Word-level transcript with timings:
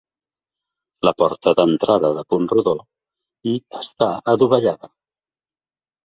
La 1.07 1.11
porta 1.21 1.51
d'entrada 1.59 2.09
de 2.15 2.23
punt 2.33 2.47
rodó 2.53 2.73
i 3.51 3.53
està 3.81 4.07
adovellada. 4.33 4.91